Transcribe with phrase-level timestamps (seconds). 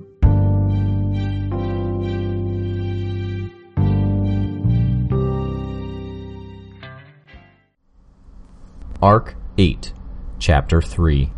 [9.00, 9.94] Arc 8,
[10.38, 11.32] Chapter 3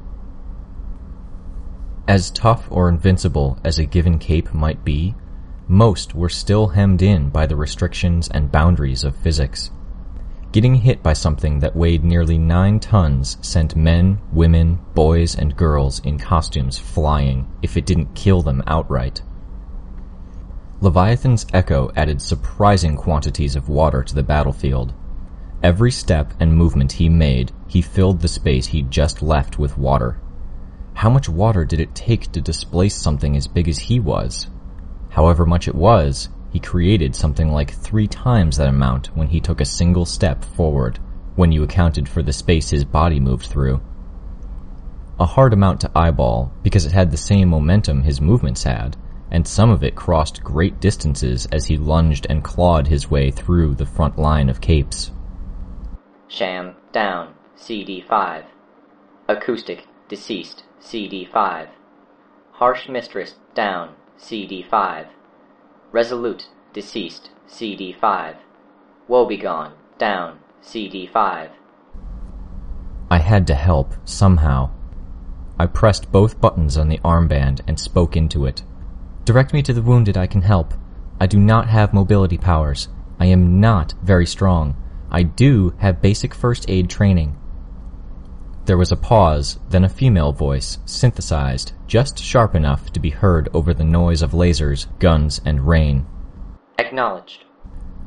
[2.09, 5.14] As tough or invincible as a given cape might be,
[5.68, 9.70] most were still hemmed in by the restrictions and boundaries of physics.
[10.50, 16.00] Getting hit by something that weighed nearly nine tons sent men, women, boys, and girls
[16.00, 19.20] in costumes flying if it didn't kill them outright.
[20.80, 24.95] Leviathan's echo added surprising quantities of water to the battlefield.
[25.62, 30.18] Every step and movement he made, he filled the space he'd just left with water.
[30.95, 34.46] How much water did it take to displace something as big as he was?
[35.18, 39.60] However much it was, he created something like three times that amount when he took
[39.60, 41.01] a single step forward,
[41.34, 43.80] when you accounted for the space his body moved through.
[45.18, 48.96] A hard amount to eyeball, because it had the same momentum his movements had,
[49.28, 53.74] and some of it crossed great distances as he lunged and clawed his way through
[53.74, 55.10] the front line of capes.
[56.28, 58.45] Sham, down, CD5.
[59.26, 61.71] Acoustic, deceased, CD5.
[62.52, 65.06] Harsh Mistress, down, CD5.
[65.93, 68.37] Resolute, deceased, CD5.
[69.09, 71.50] Woebegone, down, CD5.
[73.11, 74.71] I had to help, somehow.
[75.59, 78.62] I pressed both buttons on the armband and spoke into it.
[79.25, 80.75] Direct me to the wounded I can help.
[81.21, 82.89] I do not have mobility powers.
[83.19, 84.77] I am not very strong.
[85.11, 87.37] I do have basic first aid training.
[88.69, 93.49] There was a pause, then a female voice, synthesized, just sharp enough to be heard
[93.55, 96.05] over the noise of lasers, guns, and rain.
[96.78, 97.47] Acknowledged.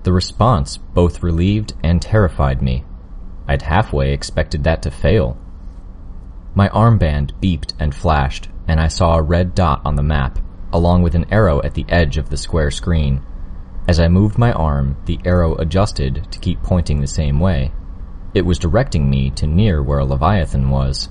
[0.03, 2.85] The response both relieved and terrified me.
[3.47, 5.35] I'd halfway expected that to fail.
[6.53, 10.37] My armband beeped and flashed, and I saw a red dot on the map,
[10.71, 13.23] along with an arrow at the edge of the square screen.
[13.87, 17.71] As I moved my arm, the arrow adjusted to keep pointing the same way.
[18.33, 21.09] It was directing me to near where a Leviathan was.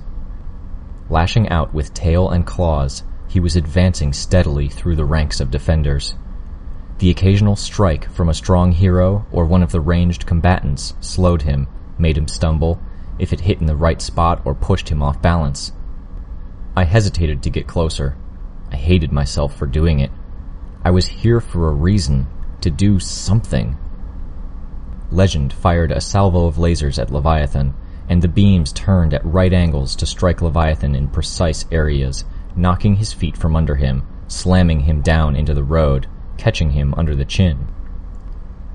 [1.09, 6.15] Lashing out with tail and claws, he was advancing steadily through the ranks of defenders.
[6.97, 11.67] The occasional strike from a strong hero or one of the ranged combatants slowed him,
[11.99, 12.81] made him stumble,
[13.19, 15.73] if it hit in the right spot or pushed him off balance.
[16.75, 18.17] I hesitated to get closer.
[18.71, 20.11] I hated myself for doing it.
[20.83, 22.27] I was here for a reason,
[22.61, 23.77] to do something.
[25.11, 27.73] Legend fired a salvo of lasers at Leviathan,
[28.07, 32.23] and the beams turned at right angles to strike Leviathan in precise areas,
[32.55, 36.07] knocking his feet from under him, slamming him down into the road,
[36.37, 37.67] catching him under the chin.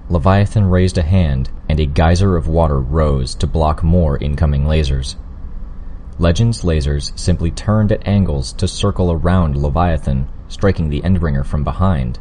[0.08, 5.16] Leviathan raised a hand, and a geyser of water rose to block more incoming lasers.
[6.18, 12.18] Legend's lasers simply turned at angles to circle around Leviathan, striking the Endbringer from behind.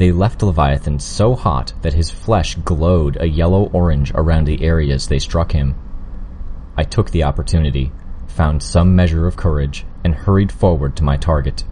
[0.00, 5.18] They left Leviathan so hot that his flesh glowed a yellow-orange around the areas they
[5.18, 5.74] struck him.
[6.74, 7.92] I took the opportunity,
[8.26, 11.64] found some measure of courage, and hurried forward to my target.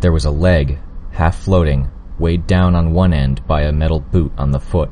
[0.00, 0.78] There was a leg,
[1.10, 4.90] half floating, weighed down on one end by a metal boot on the foot.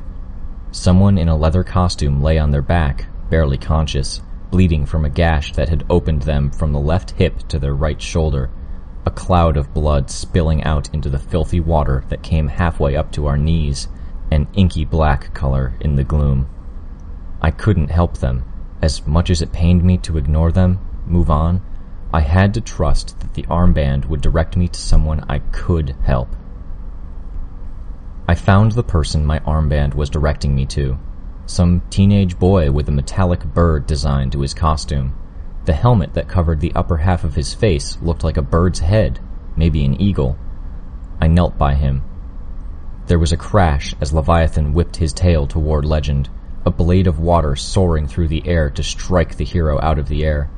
[0.70, 4.20] Someone in a leather costume lay on their back, barely conscious,
[4.50, 8.02] bleeding from a gash that had opened them from the left hip to their right
[8.02, 8.50] shoulder
[9.04, 13.26] a cloud of blood spilling out into the filthy water that came halfway up to
[13.26, 13.88] our knees,
[14.30, 16.48] an inky black color in the gloom.
[17.40, 18.44] I couldn't help them.
[18.80, 21.60] As much as it pained me to ignore them, move on,
[22.12, 26.28] I had to trust that the armband would direct me to someone I could help.
[28.28, 30.98] I found the person my armband was directing me to.
[31.46, 35.14] Some teenage boy with a metallic bird designed to his costume.
[35.64, 39.20] The helmet that covered the upper half of his face looked like a bird's head,
[39.54, 40.36] maybe an eagle.
[41.20, 42.02] I knelt by him.
[43.06, 46.28] There was a crash as Leviathan whipped his tail toward Legend,
[46.66, 50.24] a blade of water soaring through the air to strike the hero out of the
[50.24, 50.50] air.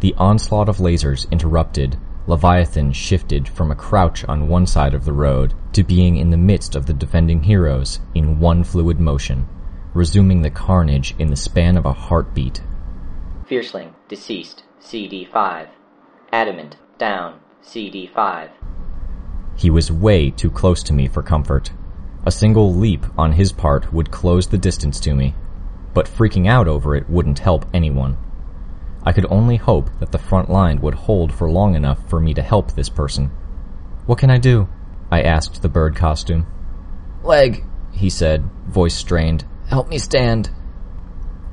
[0.00, 1.96] The onslaught of lasers interrupted.
[2.26, 6.36] Leviathan shifted from a crouch on one side of the road to being in the
[6.36, 9.48] midst of the defending heroes in one fluid motion,
[9.94, 12.60] resuming the carnage in the span of a heartbeat
[13.52, 15.68] Fierceling, deceased, CD5.
[16.34, 18.50] Adamant, down, CD5.
[19.56, 21.72] He was way too close to me for comfort.
[22.26, 25.34] A single leap on his part would close the distance to me,
[25.94, 28.18] but freaking out over it wouldn't help anyone.
[29.02, 32.34] I could only hope that the front line would hold for long enough for me
[32.34, 33.28] to help this person.
[34.04, 34.68] What can I do?
[35.10, 36.46] I asked the bird costume.
[37.22, 37.64] Leg.
[37.92, 39.46] he said, voice strained.
[39.68, 40.50] Help me stand.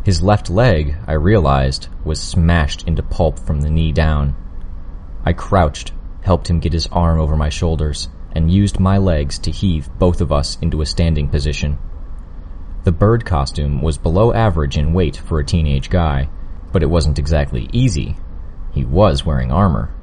[0.10, 4.36] His left leg, I realized, was smashed into pulp from the knee down.
[5.24, 5.92] I crouched,
[6.24, 10.20] helped him get his arm over my shoulders, and used my legs to heave both
[10.20, 11.78] of us into a standing position.
[12.86, 16.28] The bird costume was below average in weight for a teenage guy,
[16.72, 18.18] but it wasn't exactly easy.
[18.72, 19.94] He was wearing armor.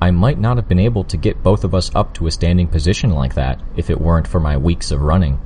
[0.00, 2.68] I might not have been able to get both of us up to a standing
[2.68, 5.40] position like that if it weren't for my weeks of running.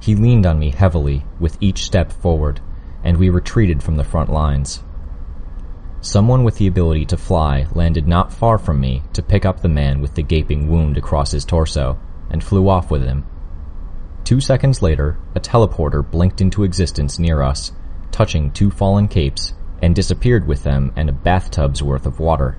[0.00, 2.60] He leaned on me heavily with each step forward,
[3.02, 4.82] and we retreated from the front lines.
[6.00, 9.68] Someone with the ability to fly landed not far from me to pick up the
[9.68, 11.98] man with the gaping wound across his torso,
[12.30, 13.26] and flew off with him.
[14.24, 17.72] Two seconds later, a teleporter blinked into existence near us,
[18.12, 22.56] touching two fallen capes, and disappeared with them and a bathtub's worth of water.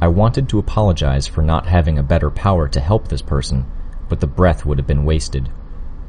[0.00, 3.64] I wanted to apologize for not having a better power to help this person,
[4.08, 5.50] but the breath would have been wasted.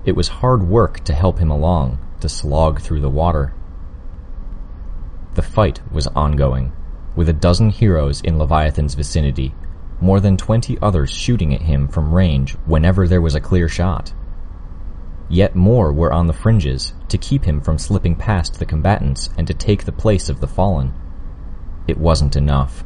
[0.07, 3.53] It was hard work to help him along, to slog through the water.
[5.35, 6.71] The fight was ongoing,
[7.13, 9.53] with a dozen heroes in Leviathan's vicinity,
[9.99, 14.13] more than twenty others shooting at him from range whenever there was a clear shot.
[15.27, 19.45] Yet more were on the fringes to keep him from slipping past the combatants and
[19.47, 20.93] to take the place of the fallen.
[21.85, 22.85] It wasn't enough.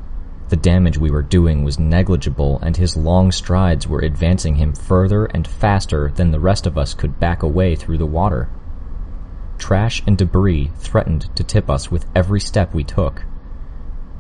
[0.52, 5.24] The damage we were doing was negligible, and his long strides were advancing him further
[5.28, 8.50] and faster than the rest of us could back away through the water.
[9.58, 13.24] Trash and debris threatened to tip us with every step we took.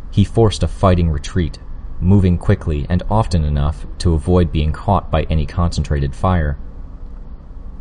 [0.09, 1.59] He forced a fighting retreat,
[1.99, 6.57] moving quickly and often enough to avoid being caught by any concentrated fire.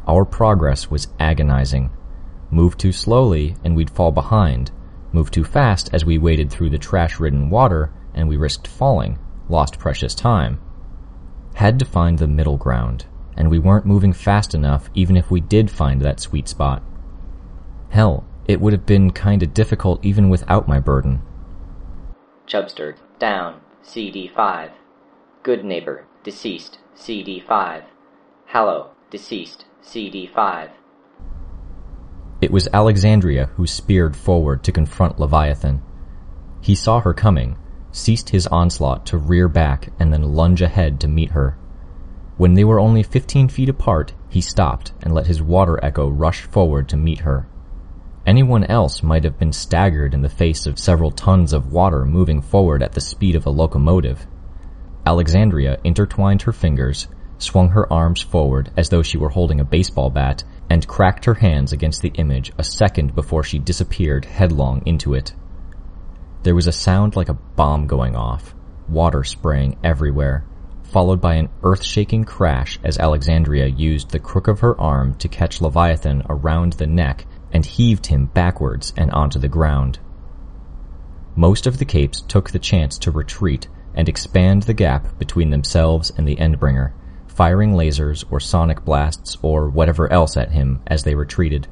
[0.09, 1.93] Our progress was agonizing.
[2.51, 4.73] Move too slowly and we'd fall behind.
[5.13, 9.19] Move too fast as we waded through the trash-ridden water and we risked falling,
[9.49, 10.61] lost precious time.
[11.55, 15.41] Had to find the middle ground, and we weren't moving fast enough even if we
[15.41, 16.83] did find that sweet spot.
[17.91, 21.23] Hell, it would have been kinda difficult even without my burden.
[22.47, 24.71] Chubster, down, CD5.
[25.43, 27.85] Good neighbor, deceased, CD5.
[28.47, 30.71] Hallow, deceased, CD5.
[32.41, 35.83] It was Alexandria who speared forward to confront Leviathan.
[36.61, 37.57] He saw her coming,
[37.93, 41.57] ceased his onslaught to rear back and then lunge ahead to meet her.
[42.37, 46.43] When they were only fifteen feet apart, he stopped and let his water echo rush
[46.43, 47.47] forward to meet her.
[48.27, 52.41] Anyone else might have been staggered in the face of several tons of water moving
[52.41, 54.27] forward at the speed of a locomotive.
[55.05, 57.09] Alexandria intertwined her fingers,
[57.39, 61.35] swung her arms forward as though she were holding a baseball bat, and cracked her
[61.35, 65.35] hands against the image a second before she disappeared headlong into it.
[66.43, 68.55] There was a sound like a bomb going off,
[68.89, 70.45] water spraying everywhere,
[70.83, 75.61] followed by an earth-shaking crash as Alexandria used the crook of her arm to catch
[75.61, 79.99] Leviathan around the neck and heaved him backwards and onto the ground.
[81.37, 86.11] Most of the capes took the chance to retreat and expand the gap between themselves
[86.17, 86.93] and the Endbringer,
[87.27, 91.69] firing lasers or sonic blasts or whatever else at him as they retreated.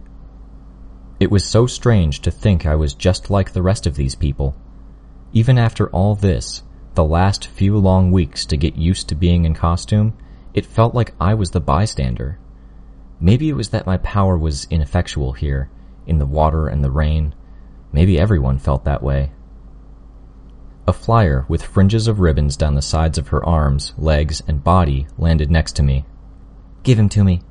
[1.21, 4.55] It was so strange to think I was just like the rest of these people.
[5.33, 6.63] Even after all this,
[6.95, 10.17] the last few long weeks to get used to being in costume,
[10.55, 12.39] it felt like I was the bystander.
[13.21, 15.71] Maybe it was that my power was ineffectual here,
[16.07, 17.35] in the water and the rain.
[17.93, 19.33] Maybe everyone felt that way.
[20.87, 25.09] A flyer with fringes of ribbons down the sides of her arms, legs, and body
[25.19, 26.05] landed next to me.
[26.85, 27.43] Give him to me.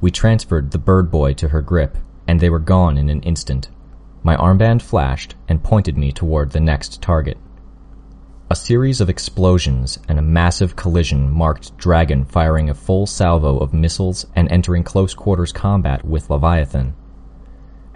[0.00, 3.68] We transferred the bird boy to her grip, and they were gone in an instant.
[4.22, 7.36] My armband flashed and pointed me toward the next target.
[8.50, 13.74] A series of explosions and a massive collision marked Dragon firing a full salvo of
[13.74, 16.94] missiles and entering close quarters combat with Leviathan.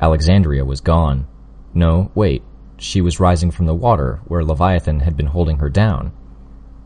[0.00, 1.26] Alexandria was gone.
[1.75, 2.42] No, wait,
[2.78, 6.12] she was rising from the water where Leviathan had been holding her down.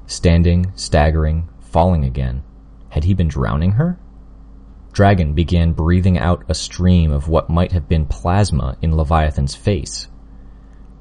[0.06, 2.42] Standing, staggering, falling again.
[2.90, 3.98] Had he been drowning her?
[4.92, 10.08] Dragon began breathing out a stream of what might have been plasma in Leviathan's face.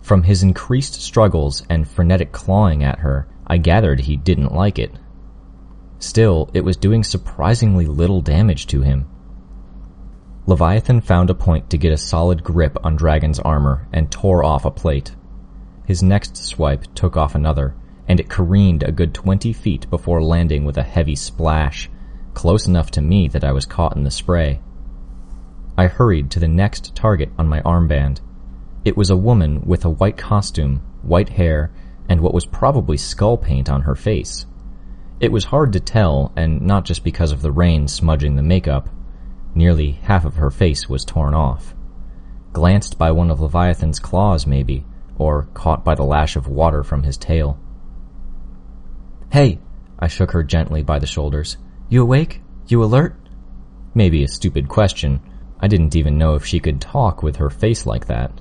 [0.01, 4.91] From his increased struggles and frenetic clawing at her, I gathered he didn't like it.
[5.99, 9.07] Still, it was doing surprisingly little damage to him.
[10.47, 14.65] Leviathan found a point to get a solid grip on Dragon's armor and tore off
[14.65, 15.11] a plate.
[15.85, 17.75] His next swipe took off another,
[18.07, 21.89] and it careened a good twenty feet before landing with a heavy splash,
[22.33, 24.59] close enough to me that I was caught in the spray.
[25.77, 28.19] I hurried to the next target on my armband.
[28.83, 31.71] It was a woman with a white costume, white hair,
[32.09, 34.45] and what was probably skull paint on her face.
[35.19, 38.89] It was hard to tell, and not just because of the rain smudging the makeup.
[39.53, 41.75] Nearly half of her face was torn off.
[42.53, 44.83] Glanced by one of Leviathan's claws, maybe,
[45.17, 47.59] or caught by the lash of water from his tail.
[49.31, 49.59] Hey!
[49.99, 51.57] I shook her gently by the shoulders.
[51.91, 52.41] You awake?
[52.69, 53.17] You alert?
[53.93, 55.19] Maybe a stupid question.
[55.59, 58.31] I didn't even know if she could talk with her face like that.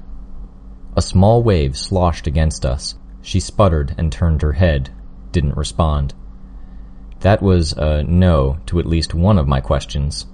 [0.97, 2.95] A small wave sloshed against us.
[3.23, 4.90] She sputtered and turned her head,
[5.33, 6.14] didn't respond.
[7.23, 10.26] That was a no to at least one of my questions.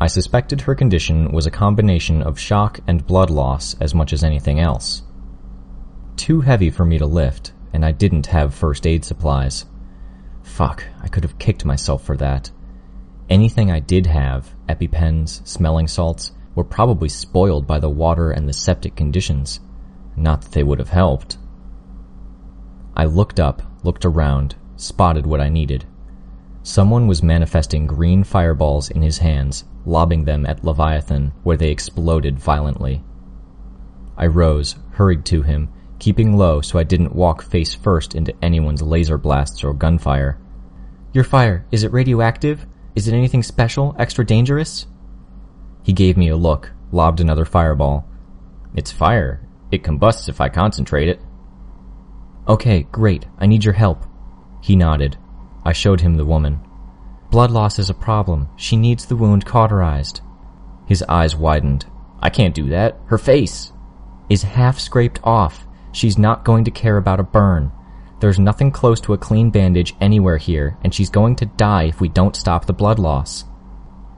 [0.00, 4.24] I suspected her condition was a combination of shock and blood loss as much as
[4.24, 5.04] anything else.
[6.16, 9.64] Too heavy for me to lift, and I didn't have first aid supplies.
[10.42, 12.50] Fuck, I could have kicked myself for that.
[13.30, 18.52] Anything I did have, EpiPens, smelling salts, were probably spoiled by the water and the
[18.52, 19.60] septic conditions.
[20.16, 21.38] Not that they would have helped.
[22.94, 25.86] I looked up, looked around, spotted what I needed.
[26.62, 32.38] Someone was manifesting green fireballs in his hands, lobbing them at Leviathan, where they exploded
[32.38, 33.02] violently.
[34.16, 35.70] I rose, hurried to him,
[36.02, 40.36] keeping low so I didn't walk face first into anyone's laser blasts or gunfire.
[41.12, 42.66] Your fire, is it radioactive?
[42.96, 44.88] Is it anything special, extra dangerous?
[45.84, 48.04] He gave me a look, lobbed another fireball.
[48.74, 49.46] It's fire.
[49.70, 51.20] It combusts if I concentrate it.
[52.48, 53.26] Okay, great.
[53.38, 54.04] I need your help.
[54.60, 55.16] He nodded.
[55.64, 56.58] I showed him the woman.
[57.30, 58.48] Blood loss is a problem.
[58.56, 60.20] She needs the wound cauterized.
[60.84, 61.86] His eyes widened.
[62.18, 62.98] I can't do that.
[63.06, 63.72] Her face
[64.28, 65.64] is half scraped off.
[65.92, 67.70] She's not going to care about a burn.
[68.20, 72.00] There's nothing close to a clean bandage anywhere here, and she's going to die if
[72.00, 73.44] we don't stop the blood loss.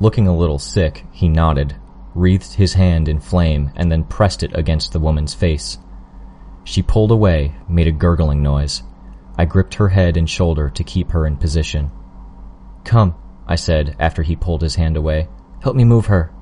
[0.01, 1.77] Looking a little sick, he nodded,
[2.15, 5.79] wreathed his hand in flame, and then pressed it against the woman's face.
[6.65, 8.83] She pulled away, made a gurgling noise.
[9.37, 11.91] I gripped her head and shoulder to keep her in position.
[12.85, 13.15] Come,
[13.47, 15.29] I said after he pulled his hand away.
[15.63, 16.33] Help me move her.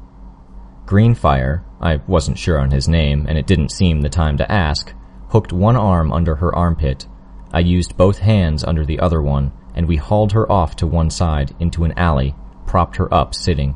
[0.85, 4.93] Greenfire, I wasn't sure on his name, and it didn't seem the time to ask,
[5.33, 7.07] hooked one arm under her armpit.
[7.53, 11.09] I used both hands under the other one, and we hauled her off to one
[11.09, 12.35] side into an alley,
[12.67, 13.75] propped her up sitting.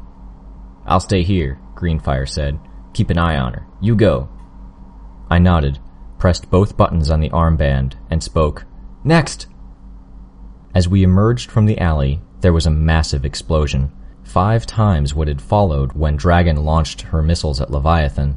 [0.85, 2.59] I'll stay here, Greenfire said.
[2.93, 3.67] Keep an eye on her.
[3.81, 4.29] You go.
[5.31, 5.79] I nodded,
[6.19, 8.67] pressed both buttons on the armband, and spoke.
[9.03, 9.47] Next!
[10.75, 15.41] As we emerged from the alley, there was a massive explosion, five times what had
[15.41, 18.37] followed when Dragon launched her missiles at Leviathan.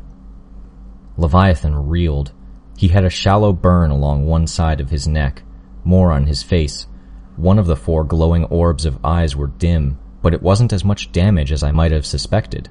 [1.18, 2.32] Leviathan reeled.
[2.80, 5.44] He had a shallow burn along one side of his neck,
[5.84, 6.88] more on his face.
[7.36, 11.12] One of the four glowing orbs of eyes were dim, but it wasn't as much
[11.12, 12.70] damage as I might have suspected.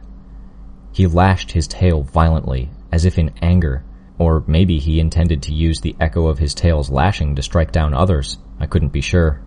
[0.92, 3.84] He lashed his tail violently, as if in anger,
[4.16, 7.92] or maybe he intended to use the echo of his tail's lashing to strike down
[7.92, 8.38] others.
[8.58, 9.42] I couldn't be sure.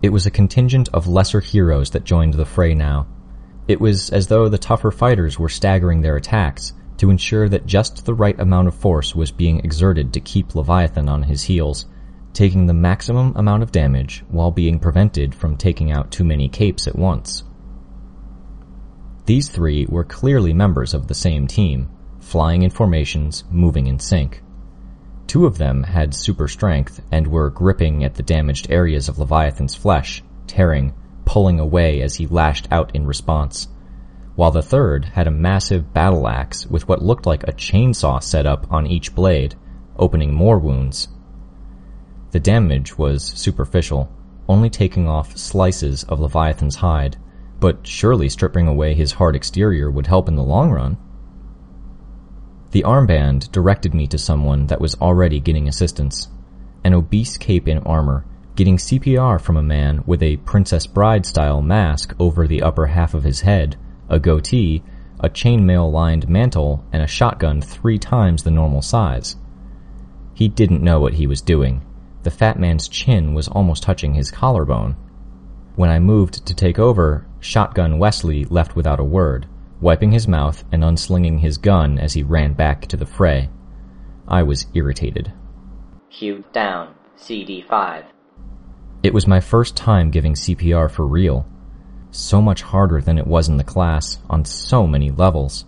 [0.00, 3.08] It was a contingent of lesser heroes that joined the fray now.
[3.68, 8.04] It was as though the tougher fighters were staggering their attacks to ensure that just
[8.04, 11.86] the right amount of force was being exerted to keep Leviathan on his heels,
[12.32, 16.86] taking the maximum amount of damage while being prevented from taking out too many capes
[16.86, 17.44] at once.
[19.26, 21.88] These three were clearly members of the same team,
[22.20, 24.42] flying in formations, moving in sync.
[25.26, 29.74] Two of them had super strength and were gripping at the damaged areas of Leviathan's
[29.74, 33.68] flesh, tearing, pulling away as he lashed out in response,
[34.36, 38.46] while the third had a massive battle axe with what looked like a chainsaw set
[38.46, 39.54] up on each blade,
[39.98, 41.08] opening more wounds.
[42.32, 44.12] The damage was superficial,
[44.46, 47.16] only taking off slices of Leviathan's hide,
[47.58, 50.98] but surely stripping away his hard exterior would help in the long run.
[52.72, 56.28] The armband directed me to someone that was already getting assistance.
[56.84, 61.62] An obese cape in armor, getting CPR from a man with a Princess Bride style
[61.62, 64.82] mask over the upper half of his head, a goatee,
[65.20, 69.36] a chainmail lined mantle, and a shotgun three times the normal size.
[70.34, 71.82] He didn't know what he was doing.
[72.22, 74.96] The fat man's chin was almost touching his collarbone.
[75.76, 79.46] When I moved to take over, Shotgun Wesley left without a word
[79.80, 83.50] wiping his mouth and unslinging his gun as he ran back to the fray.
[84.26, 85.32] I was irritated.
[86.10, 88.04] Q down, CD5.
[89.02, 91.46] It was my first time giving CPR for real.
[92.18, 95.66] So much harder than it was in the class, on so many levels.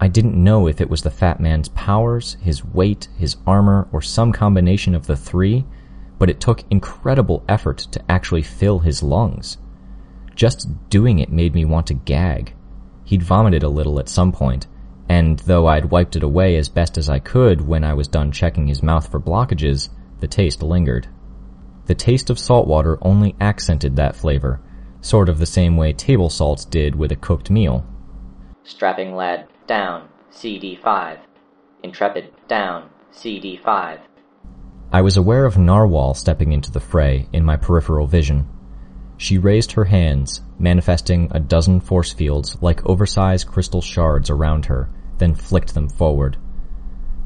[0.00, 4.02] I didn't know if it was the fat man's powers, his weight, his armor, or
[4.02, 5.64] some combination of the three,
[6.18, 9.56] but it took incredible effort to actually fill his lungs.
[10.34, 12.52] Just doing it made me want to gag.
[13.04, 14.66] He'd vomited a little at some point,
[15.08, 18.32] and though I'd wiped it away as best as I could when I was done
[18.32, 21.06] checking his mouth for blockages, the taste lingered.
[21.86, 24.60] The taste of salt water only accented that flavor,
[25.00, 27.86] sort of the same way table salts did with a cooked meal.
[28.64, 31.18] Strapping lad down, CD5.
[31.82, 34.00] Intrepid down, CD5.
[34.92, 38.48] I was aware of Narwhal stepping into the fray in my peripheral vision.
[39.16, 44.88] She raised her hands, manifesting a dozen force fields like oversized crystal shards around her,
[45.18, 46.36] then flicked them forward.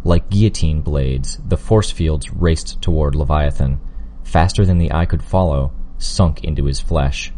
[0.02, 3.80] Like guillotine blades, the force fields raced toward Leviathan,
[4.24, 7.32] faster than the eye could follow, sunk into his flesh.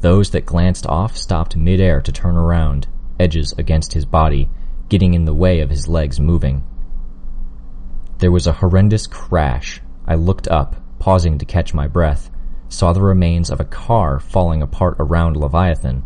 [0.00, 2.86] Those that glanced off stopped midair to turn around,
[3.18, 4.48] edges against his body,
[4.88, 6.64] getting in the way of his legs moving.
[8.18, 9.80] There was a horrendous crash.
[10.06, 12.30] I looked up, pausing to catch my breath,
[12.68, 16.04] saw the remains of a car falling apart around Leviathan.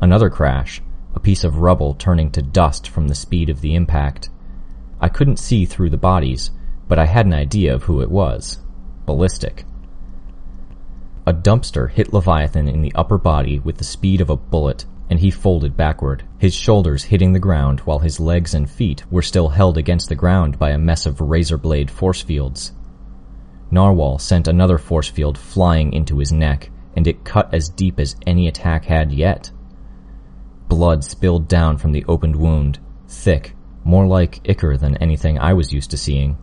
[0.00, 0.82] Another crash,
[1.14, 4.28] a piece of rubble turning to dust from the speed of the impact.
[5.00, 6.50] I couldn't see through the bodies,
[6.86, 8.58] but I had an idea of who it was.
[9.06, 9.64] Ballistic.
[11.28, 15.18] A dumpster hit Leviathan in the upper body with the speed of a bullet, and
[15.18, 19.48] he folded backward, his shoulders hitting the ground while his legs and feet were still
[19.48, 22.72] held against the ground by a mess of razor blade force fields.
[23.72, 28.14] Narwhal sent another force field flying into his neck, and it cut as deep as
[28.24, 29.50] any attack had yet.
[30.68, 32.78] Blood spilled down from the opened wound,
[33.08, 36.38] thick, more like ichor than anything I was used to seeing.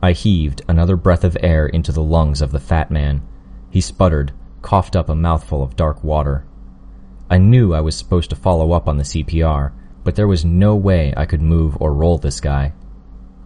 [0.00, 3.22] I heaved another breath of air into the lungs of the fat man.
[3.70, 4.32] He sputtered,
[4.62, 6.44] coughed up a mouthful of dark water.
[7.28, 9.72] I knew I was supposed to follow up on the CPR,
[10.04, 12.72] but there was no way I could move or roll this guy.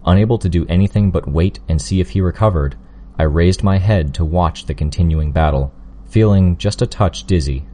[0.05, 2.77] Unable to do anything but wait and see if he recovered,
[3.19, 5.73] I raised my head to watch the continuing battle,
[6.07, 7.67] feeling just a touch dizzy.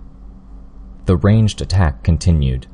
[1.06, 2.66] The ranged attack continued.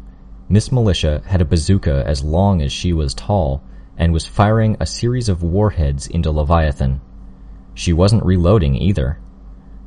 [0.48, 3.62] Miss Militia had a bazooka as long as she was tall
[3.96, 7.00] and was firing a series of warheads into Leviathan.
[7.74, 9.18] She wasn't reloading either.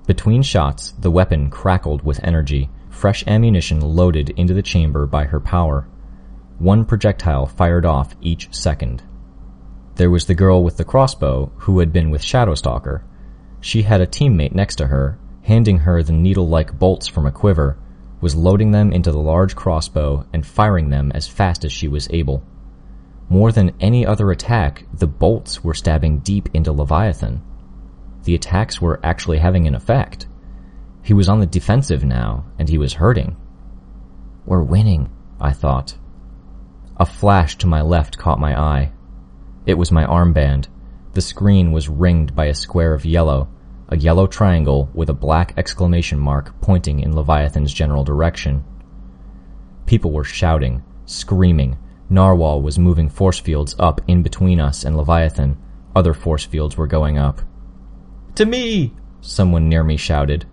[0.07, 5.39] Between shots, the weapon crackled with energy, fresh ammunition loaded into the chamber by her
[5.39, 5.87] power.
[6.59, 9.03] One projectile fired off each second.
[9.95, 13.01] There was the girl with the crossbow who had been with Shadowstalker.
[13.61, 17.77] She had a teammate next to her, handing her the needle-like bolts from a quiver,
[18.21, 22.07] was loading them into the large crossbow and firing them as fast as she was
[22.11, 22.43] able.
[23.27, 27.41] More than any other attack, the bolts were stabbing deep into Leviathan.
[28.25, 30.27] The attacks were actually having an effect.
[31.03, 33.37] He was on the defensive now, and he was hurting.
[34.47, 35.95] We're winning, I thought.
[36.97, 38.91] A flash to my left caught my eye.
[39.67, 40.67] It was my armband.
[41.13, 43.47] The screen was ringed by a square of yellow,
[43.89, 48.63] a yellow triangle with a black exclamation mark pointing in Leviathan's general direction.
[49.85, 51.77] People were shouting, screaming.
[52.09, 55.57] Narwhal was moving force fields up in between us and Leviathan.
[55.95, 57.41] Other force fields were going up.
[58.35, 58.93] To me!
[59.21, 60.45] Someone near me shouted.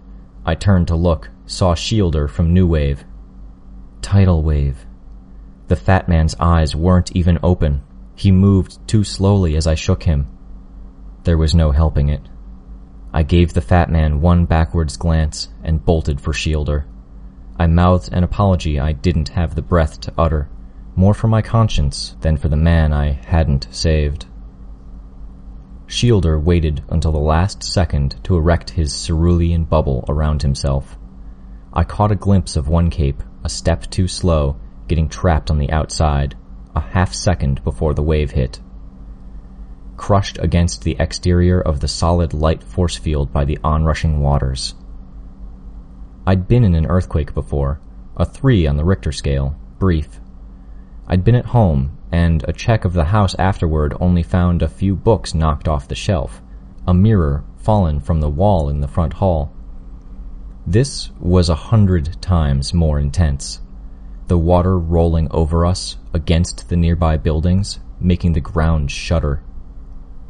[0.46, 3.04] I turned to look, saw Shielder from New Wave.
[4.00, 4.86] Tidal Wave.
[5.66, 7.82] The fat man's eyes weren't even open.
[8.14, 10.28] He moved too slowly as I shook him.
[11.24, 12.22] There was no helping it.
[13.12, 16.84] I gave the fat man one backwards glance and bolted for Shielder.
[17.58, 20.48] I mouthed an apology I didn't have the breath to utter,
[20.94, 24.26] more for my conscience than for the man I hadn't saved.
[25.92, 30.96] Shielder waited until the last second to erect his cerulean bubble around himself.
[31.70, 34.56] I caught a glimpse of one cape, a step too slow,
[34.88, 36.34] getting trapped on the outside,
[36.74, 38.58] a half second before the wave hit.
[39.98, 44.74] Crushed against the exterior of the solid light force field by the onrushing waters.
[46.26, 47.82] I'd been in an earthquake before,
[48.16, 50.20] a three on the Richter scale, brief.
[51.06, 54.94] I'd been at home, and a check of the house afterward only found a few
[54.94, 56.42] books knocked off the shelf,
[56.86, 59.52] a mirror fallen from the wall in the front hall.
[60.66, 63.60] This was a hundred times more intense.
[64.28, 69.42] The water rolling over us against the nearby buildings, making the ground shudder.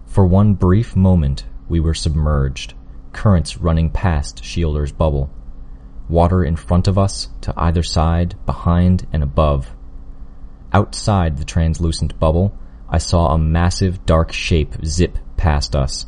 [0.07, 2.75] For one brief moment, we were submerged,
[3.13, 5.31] currents running past Shielder's bubble.
[6.09, 9.75] Water in front of us, to either side, behind, and above.
[10.73, 12.57] Outside the translucent bubble,
[12.89, 16.07] I saw a massive dark shape zip past us.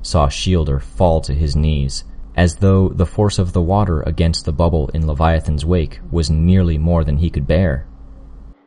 [0.00, 4.52] Saw Shielder fall to his knees, as though the force of the water against the
[4.52, 7.86] bubble in Leviathan's wake was nearly more than he could bear.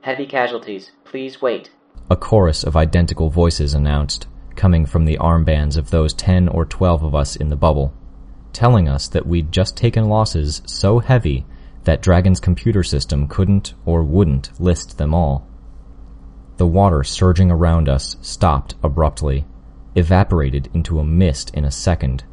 [0.02, 0.92] Heavy casualties.
[1.06, 1.72] Please wait.
[2.10, 7.04] A chorus of identical voices announced, coming from the armbands of those ten or twelve
[7.04, 7.94] of us in the bubble,
[8.54, 11.46] telling us that we'd just taken losses so heavy
[11.84, 15.48] that Dragon's computer system couldn't or wouldn't list them all.
[16.58, 19.46] The water surging around us stopped abruptly.
[19.96, 22.24] evaporated into a mist in a second.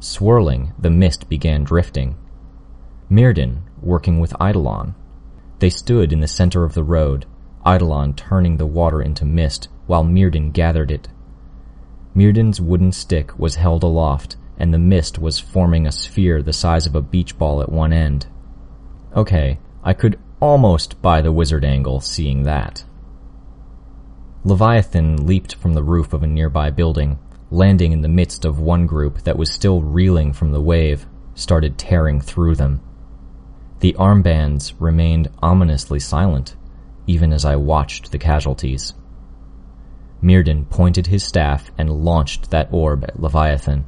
[0.00, 2.16] Swirling, the mist began drifting.
[3.10, 4.94] Myrddin, working with Eidolon.
[5.60, 7.26] They stood in the center of the road,
[7.66, 11.08] Eidolon turning the water into mist while Myrddin gathered it.
[12.14, 16.86] Myrddin's wooden stick was held aloft, and the mist was forming a sphere the size
[16.86, 18.26] of a beach ball at one end.
[19.18, 22.84] Okay, I could almost buy the wizard angle seeing that.
[24.44, 27.18] Leviathan leaped from the roof of a nearby building,
[27.50, 31.04] landing in the midst of one group that was still reeling from the wave,
[31.34, 32.80] started tearing through them.
[33.80, 36.54] The armbands remained ominously silent,
[37.08, 38.94] even as I watched the casualties.
[40.22, 43.84] Myrddin pointed his staff and launched that orb at Leviathan.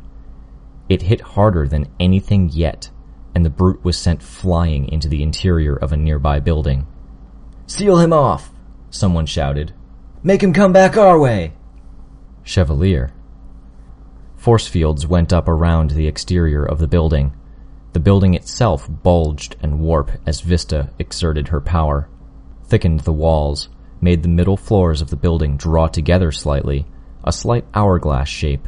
[0.89, 2.91] It hit harder than anything yet,
[3.35, 6.87] and the brute was sent flying into the interior of a nearby building.
[7.67, 8.51] Seal him off,
[8.91, 9.73] someone shouted.
[10.23, 11.53] Make him come back our way.
[12.43, 13.13] Chevalier.
[14.37, 17.33] Force fields went up around the exterior of the building.
[17.93, 22.09] The building itself bulged and warped as Vista exerted her power,
[22.65, 23.69] thickened the walls,
[24.01, 26.87] made the middle floors of the building draw together slightly,
[27.23, 28.67] a slight hourglass shape.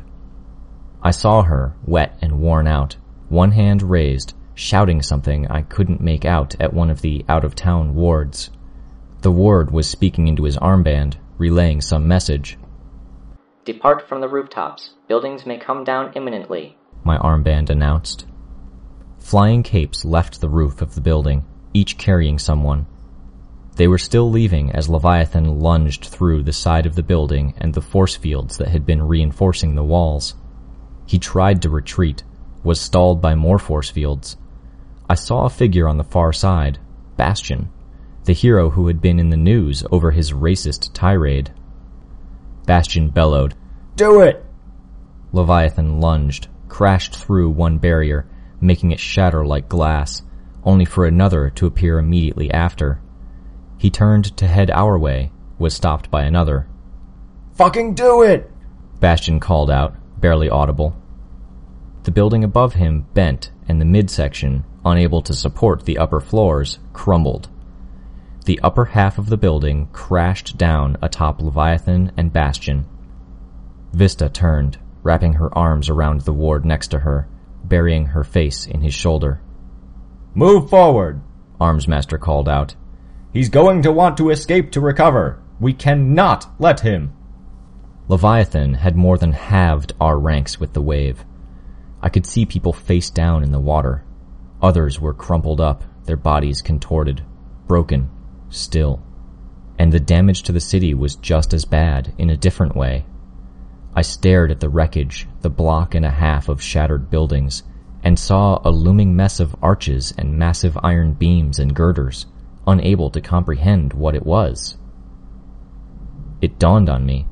[1.03, 2.97] I saw her, wet and worn out,
[3.29, 8.51] one hand raised, shouting something I couldn't make out at one of the out-of-town wards.
[9.23, 12.59] The ward was speaking into his armband, relaying some message.
[13.65, 14.91] Depart from the rooftops.
[15.09, 18.27] Buildings may come down imminently, my armband announced.
[19.19, 22.87] Flying capes left the roof of the building, each carrying someone.
[23.77, 27.81] They were still leaving as Leviathan lunged through the side of the building and the
[27.81, 30.35] force fields that had been reinforcing the walls.
[31.07, 32.23] He tried to retreat,
[32.63, 34.37] was stalled by more force fields.
[35.13, 36.79] I saw a figure on the far side,
[37.19, 37.69] Bastion,
[38.25, 41.53] the hero who had been in the news over his racist tirade.
[42.65, 43.55] Bastion bellowed,
[43.95, 44.43] Do it!
[45.31, 48.27] Leviathan lunged, crashed through one barrier,
[48.59, 50.23] making it shatter like glass,
[50.65, 52.99] only for another to appear immediately after.
[53.77, 56.67] He turned to head our way, was stopped by another.
[57.57, 58.51] Fucking do it!
[58.99, 60.97] Bastion called out, barely audible.
[62.05, 67.49] The building above him bent, and the midsection, unable to support the upper floors, crumbled.
[68.45, 72.87] The upper half of the building crashed down atop Leviathan and Bastion.
[73.93, 77.29] Vista turned, wrapping her arms around the ward next to her,
[77.65, 79.41] burying her face in his shoulder.
[80.35, 81.21] Move forward,
[81.61, 82.75] Armsmaster called out.
[83.33, 85.41] He's going to want to escape to recover.
[85.61, 87.13] We cannot let him.
[88.09, 91.25] Leviathan had more than halved our ranks with the wave.
[92.03, 94.05] I could see people face down in the water.
[94.63, 97.23] Others were crumpled up, their bodies contorted,
[97.67, 98.09] broken,
[98.49, 99.03] still.
[99.79, 103.05] And the damage to the city was just as bad in a different way.
[103.95, 107.65] I stared at the wreckage, the block and a half of shattered buildings,
[108.05, 112.27] and saw a looming mess of arches and massive iron beams and girders,
[112.67, 114.77] unable to comprehend what it was.
[116.41, 117.27] It dawned on me.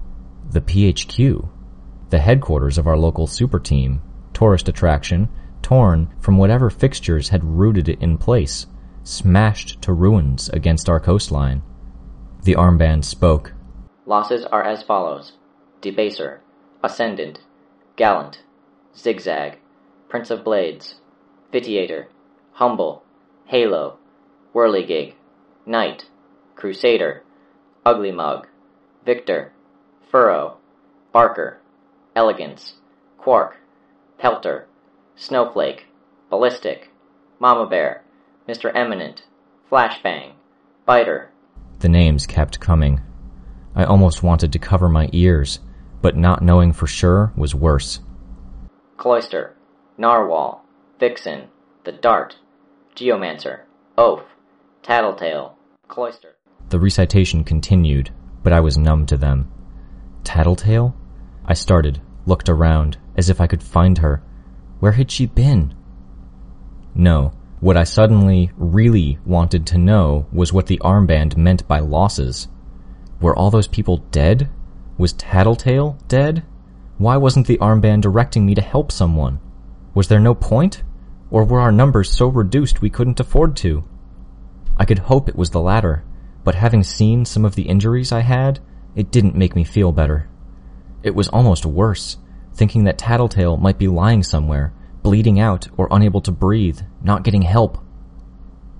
[0.51, 1.49] The PHQ.
[2.11, 5.29] The headquarters of our local super team, tourist attraction,
[5.71, 8.67] torn from whatever fixtures had rooted it in place,
[9.05, 11.63] smashed to ruins against our coastline.
[12.43, 13.53] The armband spoke.
[14.05, 15.35] Losses are as follows
[15.81, 16.41] Debaser,
[16.83, 17.39] Ascendant,
[17.95, 18.43] Gallant,
[18.97, 19.59] Zigzag,
[20.09, 20.97] Prince of Blades,
[21.53, 22.09] Vitiator,
[22.55, 23.05] Humble,
[23.45, 23.97] Halo,
[24.53, 25.15] Whirligig,
[25.67, 26.07] Knight,
[26.57, 27.23] Crusader,
[27.87, 28.49] Ugly Mug,
[29.07, 29.53] Victor,
[30.11, 30.57] Furrow,
[31.13, 31.61] Barker,
[32.17, 32.75] Elegance,
[33.19, 33.59] Quark,
[34.19, 34.67] Pelter,
[35.17, 35.87] Snowflake,
[36.31, 36.91] Ballistic,
[37.39, 38.03] Mama Bear,
[38.49, 38.71] Mr.
[38.75, 39.23] Eminent,
[39.71, 40.33] Flashbang,
[40.87, 41.31] Biter.
[41.81, 43.01] The names kept coming.
[43.75, 45.61] I almost wanted to cover my ears,
[46.03, 48.01] but not knowing for sure was worse.
[48.97, 49.55] Cloister,
[49.97, 50.65] Narwhal,
[50.99, 51.49] Vixen,
[51.85, 52.37] The Dart,
[52.95, 53.61] Geomancer,
[53.97, 54.23] Oaf,
[54.83, 55.57] Tattletale,
[55.89, 56.37] Cloister.
[56.69, 58.11] The recitation continued,
[58.43, 59.51] but I was numb to them.
[60.25, 60.95] Tattletale?
[61.47, 64.23] I started, looked around, as if I could find her.
[64.81, 65.75] Where had she been?
[66.95, 72.49] No, what I suddenly really wanted to know was what the armband meant by losses.
[73.21, 74.49] Were all those people dead?
[74.97, 76.43] Was Tattletale dead?
[76.97, 79.41] Why wasn't the armband directing me to help someone?
[79.95, 80.83] Was there no point?
[81.31, 83.85] Or were our numbers so reduced we couldn't afford to?
[84.79, 86.05] I could hope it was the latter,
[86.43, 88.61] but having seen some of the injuries I had,
[88.97, 90.29] it didn't make me feel better.
[91.03, 92.17] It was almost worse,
[92.61, 94.71] thinking that Tattletale might be lying somewhere,
[95.03, 97.79] bleeding out or unable to breathe, not getting help.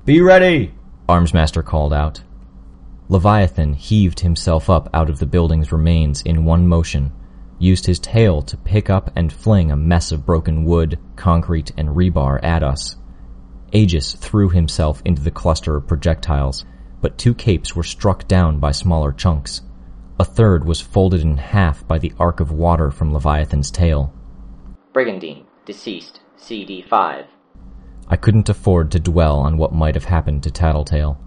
[0.05, 0.75] Be ready,
[1.09, 2.23] Armsmaster called out.
[3.09, 7.11] Leviathan heaved himself up out of the building's remains in one motion,
[7.59, 11.89] used his tail to pick up and fling a mess of broken wood, concrete, and
[11.97, 12.97] rebar at us.
[13.73, 16.67] Aegis threw himself into the cluster of projectiles,
[17.01, 19.63] but two capes were struck down by smaller chunks.
[20.21, 24.13] A third was folded in half by the arc of water from Leviathan's tail.
[24.93, 27.25] Brigandine, deceased, CD5.
[28.07, 31.19] I couldn't afford to dwell on what might have happened to Tattletale.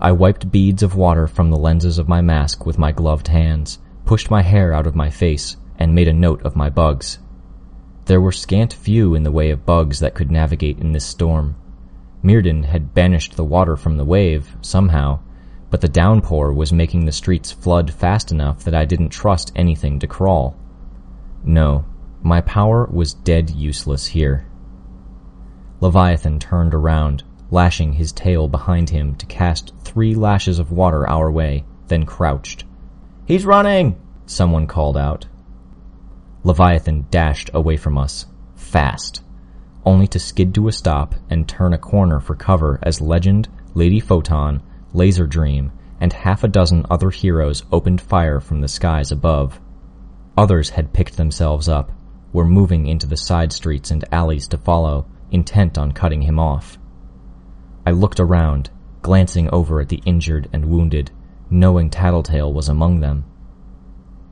[0.00, 3.80] I wiped beads of water from the lenses of my mask with my gloved hands,
[4.04, 7.18] pushed my hair out of my face, and made a note of my bugs.
[8.04, 11.56] There were scant few in the way of bugs that could navigate in this storm.
[12.22, 15.18] Myrddin had banished the water from the wave, somehow,
[15.74, 19.98] but the downpour was making the streets flood fast enough that I didn't trust anything
[19.98, 20.56] to crawl.
[21.42, 21.84] No,
[22.22, 24.46] my power was dead useless here.
[25.80, 31.28] Leviathan turned around, lashing his tail behind him to cast three lashes of water our
[31.28, 32.62] way, then crouched.
[33.26, 34.00] He's running!
[34.26, 35.26] Someone called out.
[36.44, 39.22] Leviathan dashed away from us, fast,
[39.84, 43.98] only to skid to a stop and turn a corner for cover as Legend, Lady
[43.98, 44.62] Photon,
[44.94, 49.60] Laser Dream, and half a dozen other heroes opened fire from the skies above.
[50.36, 51.90] Others had picked themselves up,
[52.32, 56.78] were moving into the side streets and alleys to follow, intent on cutting him off.
[57.84, 58.70] I looked around,
[59.02, 61.10] glancing over at the injured and wounded,
[61.50, 63.24] knowing Tattletale was among them.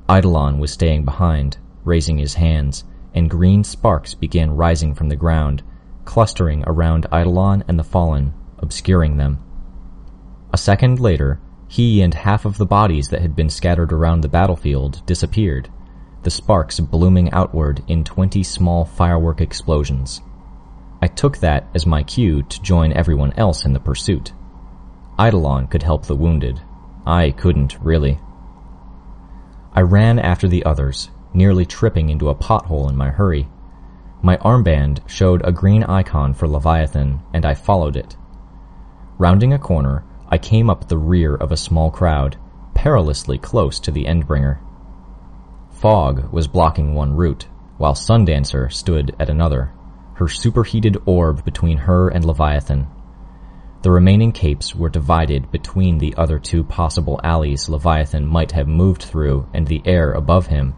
[0.08, 5.62] Eidolon was staying behind, raising his hands, and green sparks began rising from the ground,
[6.04, 9.41] clustering around Eidolon and the fallen, obscuring them.
[10.52, 14.28] A second later, he and half of the bodies that had been scattered around the
[14.28, 15.70] battlefield disappeared,
[16.22, 20.20] the sparks blooming outward in twenty small firework explosions.
[21.00, 24.32] I took that as my cue to join everyone else in the pursuit.
[25.18, 26.60] Eidolon could help the wounded.
[27.06, 28.20] I couldn't, really.
[29.72, 33.48] I ran after the others, nearly tripping into a pothole in my hurry.
[34.22, 38.16] My armband showed a green icon for Leviathan, and I followed it.
[39.18, 42.38] Rounding a corner, I came up the rear of a small crowd,
[42.72, 44.60] perilously close to the Endbringer.
[45.72, 49.72] Fog was blocking one route, while Sundancer stood at another,
[50.14, 52.86] her superheated orb between her and Leviathan.
[53.82, 59.02] The remaining capes were divided between the other two possible alleys Leviathan might have moved
[59.02, 60.74] through and the air above him.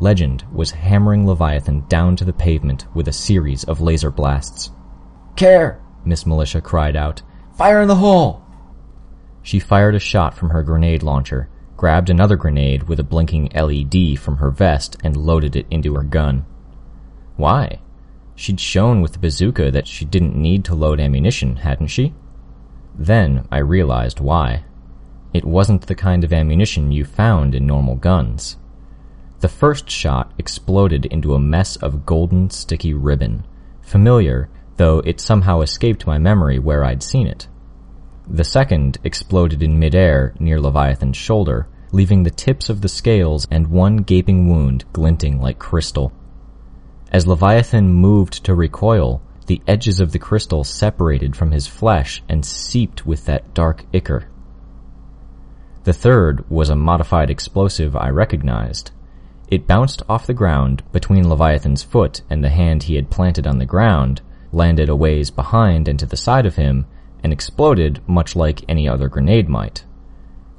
[0.00, 4.72] Legend was hammering Leviathan down to the pavement with a series of laser blasts.
[5.36, 5.80] Care!
[6.04, 7.22] Miss Militia cried out.
[7.56, 8.43] Fire in the hole!
[9.44, 14.18] She fired a shot from her grenade launcher, grabbed another grenade with a blinking LED
[14.18, 16.46] from her vest, and loaded it into her gun.
[17.36, 17.80] Why?
[18.34, 22.14] She'd shown with the bazooka that she didn't need to load ammunition, hadn't she?
[22.98, 24.64] Then I realized why.
[25.34, 28.56] It wasn't the kind of ammunition you found in normal guns.
[29.40, 33.44] The first shot exploded into a mess of golden sticky ribbon,
[33.82, 37.46] familiar, though it somehow escaped my memory where I'd seen it.
[38.28, 43.66] The second exploded in midair near Leviathan's shoulder, leaving the tips of the scales and
[43.68, 46.12] one gaping wound glinting like crystal.
[47.12, 52.44] As Leviathan moved to recoil, the edges of the crystal separated from his flesh and
[52.44, 54.26] seeped with that dark ichor.
[55.84, 58.90] The third was a modified explosive I recognized.
[59.48, 63.58] It bounced off the ground between Leviathan's foot and the hand he had planted on
[63.58, 66.86] the ground, landed a ways behind and to the side of him,
[67.24, 69.84] and exploded much like any other grenade might.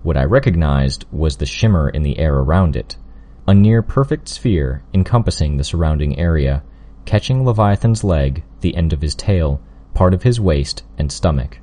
[0.01, 2.97] What I recognized was the shimmer in the air around it,
[3.47, 6.63] a near perfect sphere encompassing the surrounding area,
[7.05, 9.61] catching Leviathan's leg, the end of his tail,
[9.93, 11.59] part of his waist, and stomach.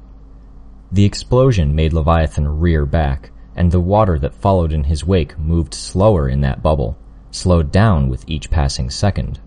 [0.93, 5.75] The explosion made Leviathan rear back, and the water that followed in his wake moved
[5.75, 6.97] slower in that bubble,
[7.33, 9.41] slowed down with each passing second.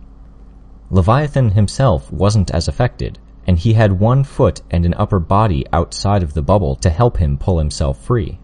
[0.90, 6.24] Leviathan himself wasn't as affected, and he had one foot and an upper body outside
[6.24, 8.40] of the bubble to help him pull himself free.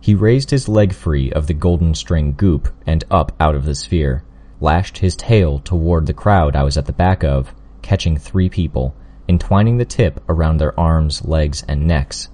[0.00, 3.74] He raised his leg free of the golden string goop and up out of the
[3.74, 4.24] sphere,
[4.60, 8.94] lashed his tail toward the crowd I was at the back of, catching three people,
[9.28, 12.28] entwining the tip around their arms, legs, and necks.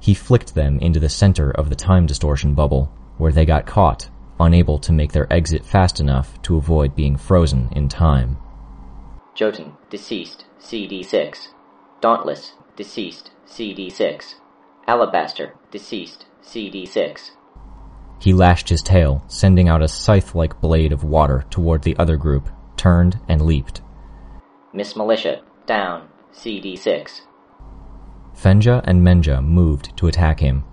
[0.00, 4.08] He flicked them into the center of the time distortion bubble, where they got caught,
[4.40, 8.36] unable to make their exit fast enough to avoid being frozen in time.
[9.38, 11.50] Jotun, deceased, CD6.
[12.00, 14.34] Dauntless, deceased, CD6.
[14.88, 17.30] Alabaster, deceased, CD6.
[18.18, 22.48] He lashed his tail, sending out a scythe-like blade of water toward the other group,
[22.76, 23.80] turned and leaped.
[24.72, 27.20] Miss Militia, down, CD6.
[28.34, 30.64] Fenja and Menja moved to attack him,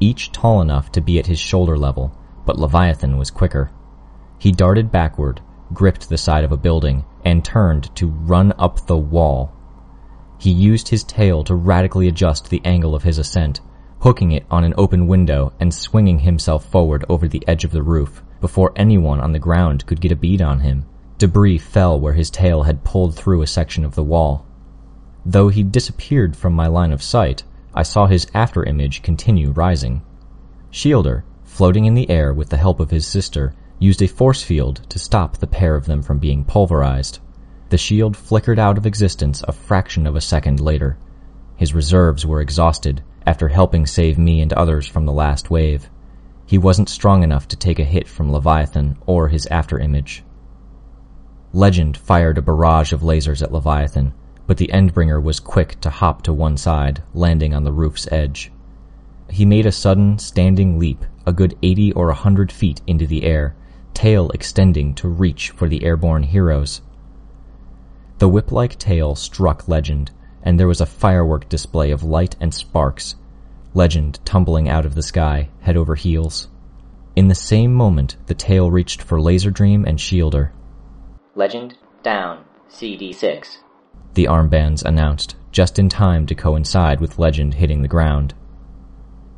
[0.00, 3.70] each tall enough to be at his shoulder level, but Leviathan was quicker.
[4.38, 5.42] He darted backward,
[5.74, 9.52] gripped the side of a building, and turned to run up the wall.
[10.38, 13.60] He used his tail to radically adjust the angle of his ascent,
[14.00, 17.82] hooking it on an open window and swinging himself forward over the edge of the
[17.82, 20.84] roof before anyone on the ground could get a bead on him.
[21.16, 24.44] Debris fell where his tail had pulled through a section of the wall.
[25.24, 30.02] Though he disappeared from my line of sight, I saw his after image continue rising.
[30.70, 34.80] Shielder, floating in the air with the help of his sister, used a force field
[34.88, 37.18] to stop the pair of them from being pulverized.
[37.68, 40.96] The shield flickered out of existence a fraction of a second later.
[41.56, 45.90] His reserves were exhausted after helping save me and others from the last wave.
[46.46, 50.22] He wasn't strong enough to take a hit from Leviathan or his afterimage.
[51.52, 54.14] Legend fired a barrage of lasers at Leviathan,
[54.46, 58.50] but the Endbringer was quick to hop to one side, landing on the roof's edge.
[59.28, 63.24] He made a sudden, standing leap, a good 80 or a 100 feet into the
[63.24, 63.54] air,
[63.94, 66.82] tail extending to reach for the airborne heroes.
[68.18, 70.10] The whip-like tail struck Legend,
[70.42, 73.16] and there was a firework display of light and sparks,
[73.72, 76.48] Legend tumbling out of the sky, head over heels.
[77.16, 80.50] In the same moment, the tail reached for Laserdream and Shielder.
[81.34, 82.44] Legend down.
[82.70, 83.58] CD6.
[84.14, 88.34] The armbands announced, just in time to coincide with Legend hitting the ground.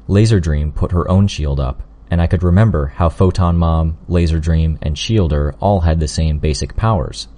[0.09, 4.97] Laserdream put her own shield up, and I could remember how Photon Mom, Laserdream, and
[4.97, 7.29] Shielder all had the same basic powers.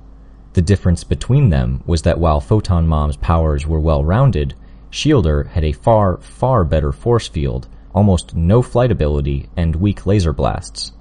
[0.53, 4.55] The difference between them was that while Photon Mom's powers were well rounded,
[4.91, 10.33] Shielder had a far, far better force field, almost no flight ability, and weak laser
[10.33, 10.93] blasts.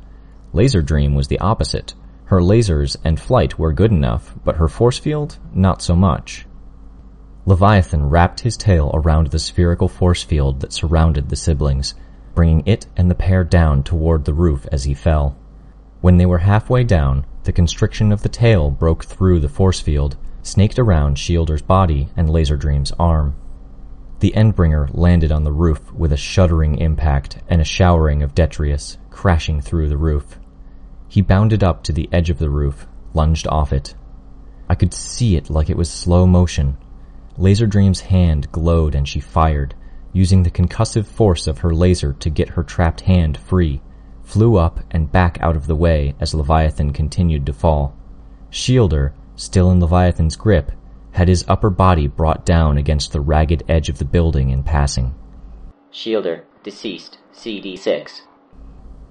[0.53, 1.93] Laserdream was the opposite.
[2.25, 6.45] Her lasers and flight were good enough, but her force field, not so much.
[7.45, 11.95] Leviathan wrapped his tail around the spherical force field that surrounded the siblings,
[12.37, 15.35] bringing it and the pair down toward the roof as he fell.
[16.01, 20.17] When they were halfway down, the constriction of the tail broke through the force field,
[20.43, 23.33] snaked around Shielder's body and Laserdream's arm.
[24.19, 28.99] The Endbringer landed on the roof with a shuddering impact and a showering of detritus
[29.09, 30.37] crashing through the roof.
[31.07, 33.95] He bounded up to the edge of the roof, lunged off it.
[34.69, 36.77] I could see it like it was slow motion.
[37.35, 39.73] Laserdream's hand glowed and she fired,
[40.13, 43.81] using the concussive force of her laser to get her trapped hand free,
[44.23, 47.95] flew up and back out of the way as Leviathan continued to fall.
[48.51, 50.71] Shielder, still in Leviathan's grip,
[51.11, 55.15] had his upper body brought down against the ragged edge of the building in passing.
[55.91, 58.21] Shielder, deceased, CD6.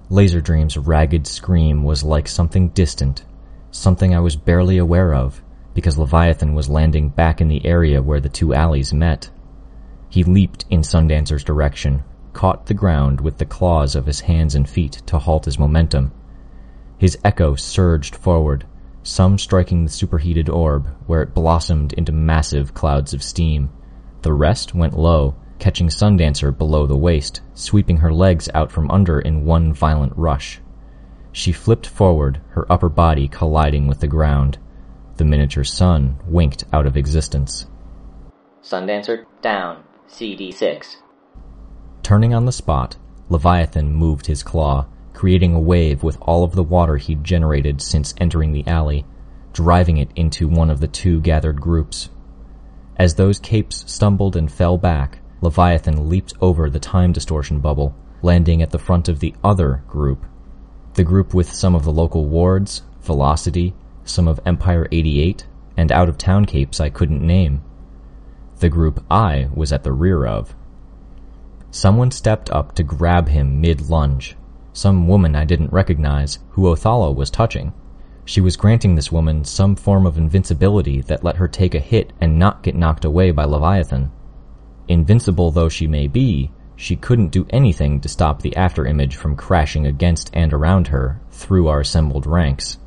[0.09, 3.25] Laserdream's ragged scream was like something distant,
[3.71, 5.41] something I was barely aware of,
[5.73, 9.29] because Leviathan was landing back in the area where the two alleys met.
[10.09, 14.67] He leaped in Sundancer's direction, caught the ground with the claws of his hands and
[14.67, 16.11] feet to halt his momentum.
[16.97, 18.65] His echo surged forward,
[19.03, 23.69] some striking the superheated orb, where it blossomed into massive clouds of steam.
[24.21, 29.19] The rest went low, catching Sundancer below the waist, sweeping her legs out from under
[29.19, 30.59] in one violent rush.
[31.31, 34.57] She flipped forward, her upper body colliding with the ground.
[35.17, 37.67] The miniature sun winked out of existence.
[38.61, 39.83] Sundancer, down.
[40.07, 40.97] CD6.
[42.03, 42.97] Turning on the spot,
[43.29, 48.13] Leviathan moved his claw, creating a wave with all of the water he'd generated since
[48.17, 49.05] entering the alley,
[49.51, 52.09] driving it into one of the two gathered groups.
[52.95, 58.61] As those capes stumbled and fell back, Leviathan leaped over the time distortion bubble, landing
[58.61, 60.25] at the front of the other group.
[60.93, 66.09] The group with some of the local wards, Velocity, some of Empire 88, and out
[66.09, 67.61] of town capes I couldn't name.
[68.59, 70.55] The group I was at the rear of.
[71.69, 74.35] Someone stepped up to grab him mid lunge,
[74.73, 77.73] some woman I didn't recognize, who Othala was touching.
[78.25, 82.13] She was granting this woman some form of invincibility that let her take a hit
[82.19, 84.11] and not get knocked away by Leviathan.
[84.87, 89.85] Invincible though she may be, she couldn't do anything to stop the afterimage from crashing
[89.85, 92.77] against and around her through our assembled ranks.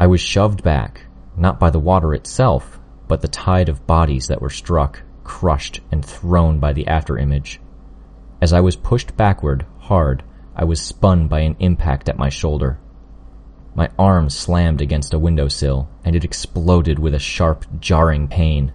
[0.00, 1.02] I was shoved back,
[1.36, 2.77] not by the water itself,
[3.08, 7.58] but the tide of bodies that were struck, crushed, and thrown by the afterimage.
[8.40, 10.22] As I was pushed backward, hard,
[10.54, 12.78] I was spun by an impact at my shoulder.
[13.74, 18.72] My arm slammed against a windowsill, and it exploded with a sharp, jarring pain.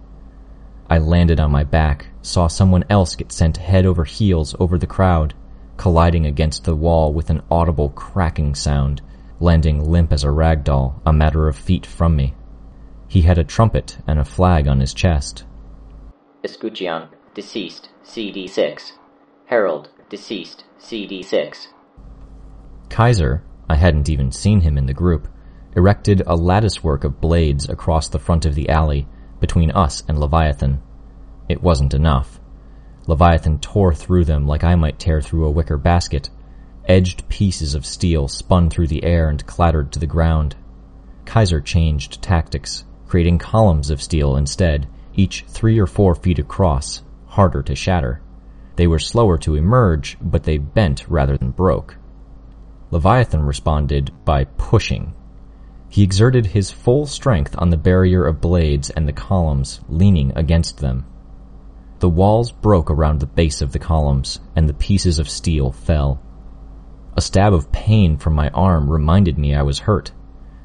[0.88, 4.86] I landed on my back, saw someone else get sent head over heels over the
[4.86, 5.34] crowd,
[5.76, 9.02] colliding against the wall with an audible cracking sound,
[9.40, 12.34] landing limp as a rag doll a matter of feet from me.
[13.14, 15.44] He had a trumpet and a flag on his chest.
[16.42, 18.90] Escutcheon, deceased, CD6.
[19.46, 21.68] Herald, deceased, CD6.
[22.88, 25.28] Kaiser, I hadn't even seen him in the group,
[25.76, 29.06] erected a latticework of blades across the front of the alley
[29.38, 30.82] between us and Leviathan.
[31.48, 32.40] It wasn't enough.
[33.06, 36.30] Leviathan tore through them like I might tear through a wicker basket.
[36.88, 40.56] Edged pieces of steel spun through the air and clattered to the ground.
[41.26, 42.84] Kaiser changed tactics,
[43.14, 48.20] creating columns of steel instead, each three or four feet across, harder to shatter.
[48.74, 51.96] They were slower to emerge, but they bent rather than broke.
[52.90, 55.14] Leviathan responded by pushing.
[55.88, 60.78] He exerted his full strength on the barrier of blades and the columns, leaning against
[60.78, 61.06] them.
[62.00, 66.20] The walls broke around the base of the columns, and the pieces of steel fell.
[67.16, 70.10] A stab of pain from my arm reminded me I was hurt.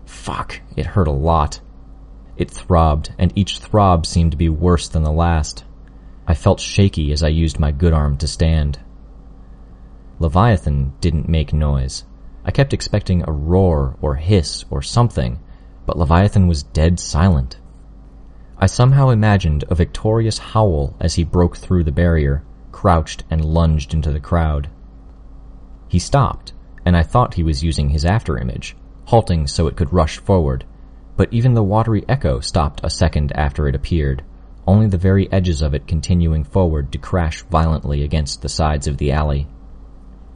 [0.08, 1.62] Fuck, it hurt a lot.
[2.40, 5.66] It throbbed, and each throb seemed to be worse than the last.
[6.26, 8.80] I felt shaky as I used my good arm to stand.
[10.20, 12.06] Leviathan didn't make noise.
[12.46, 15.40] I kept expecting a roar or hiss or something,
[15.86, 17.60] but Leviathan was dead silent.
[18.58, 23.94] I somehow imagined a victorious howl as he broke through the barrier, crouched and lunged
[23.94, 24.70] into the crowd.
[25.90, 26.54] He stopped,
[26.86, 28.76] and I thought he was using his afterimage,
[29.08, 30.64] halting so it could rush forward,
[31.20, 34.24] but even the watery echo stopped a second after it appeared,
[34.66, 38.96] only the very edges of it continuing forward to crash violently against the sides of
[38.96, 39.46] the alley.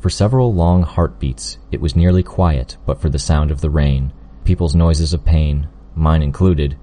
[0.02, 4.12] For several long heartbeats, it was nearly quiet but for the sound of the rain,
[4.44, 6.76] people's noises of pain, mine included,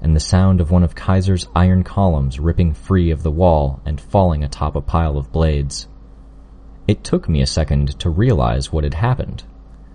[0.00, 4.00] and the sound of one of Kaiser's iron columns ripping free of the wall and
[4.00, 5.88] falling atop a pile of blades.
[6.86, 9.42] It took me a second to realize what had happened.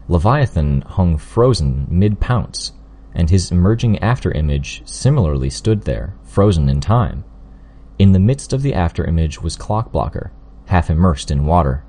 [0.09, 2.73] Leviathan hung frozen mid-pounce,
[3.13, 7.23] and his emerging afterimage similarly stood there, frozen in time.
[7.99, 10.31] In the midst of the afterimage was Clockblocker,
[10.65, 11.83] half immersed in water.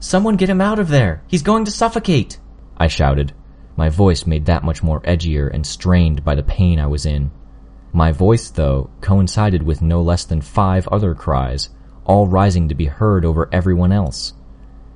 [0.00, 1.22] Someone get him out of there!
[1.26, 2.38] He's going to suffocate!
[2.76, 3.34] I shouted,
[3.78, 7.30] my voice made that much more edgier and strained by the pain I was in.
[7.92, 11.70] My voice, though, coincided with no less than five other cries,
[12.04, 14.34] all rising to be heard over everyone else.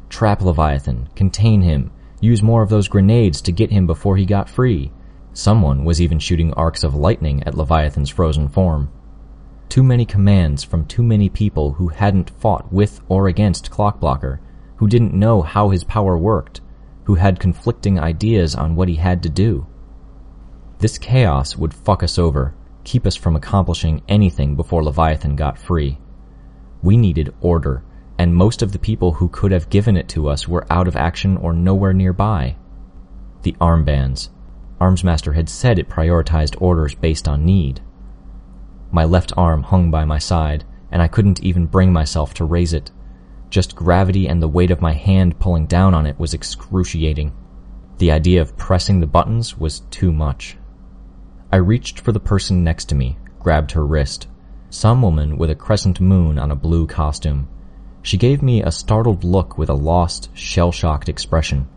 [0.08, 4.50] Trap Leviathan, contain him, use more of those grenades to get him before he got
[4.50, 4.90] free.
[5.34, 8.90] Someone was even shooting arcs of lightning at Leviathan's frozen form.
[9.68, 14.38] Too many commands from too many people who hadn't fought with or against Clockblocker,
[14.76, 16.60] who didn't know how his power worked,
[17.04, 19.66] who had conflicting ideas on what he had to do.
[20.78, 22.54] This chaos would fuck us over,
[22.84, 25.98] keep us from accomplishing anything before Leviathan got free.
[26.82, 27.82] We needed order,
[28.18, 30.96] and most of the people who could have given it to us were out of
[30.96, 32.56] action or nowhere nearby.
[33.42, 34.28] The armbands.
[34.82, 37.80] Armsmaster had said it prioritized orders based on need.
[38.90, 42.72] My left arm hung by my side, and I couldn't even bring myself to raise
[42.72, 42.90] it.
[43.48, 47.32] Just gravity and the weight of my hand pulling down on it was excruciating.
[47.98, 50.56] The idea of pressing the buttons was too much.
[51.52, 54.26] I reached for the person next to me, grabbed her wrist.
[54.68, 57.46] Some woman with a crescent moon on a blue costume.
[58.02, 61.68] She gave me a startled look with a lost, shell-shocked expression.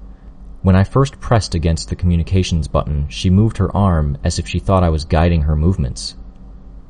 [0.66, 4.58] When I first pressed against the communications button, she moved her arm as if she
[4.58, 6.16] thought I was guiding her movements.